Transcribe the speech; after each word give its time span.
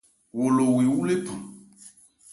Wo 0.37 0.45
lo 0.55 0.63
wo 0.73 0.77
ewú 0.85 1.01
lephan. 1.09 1.41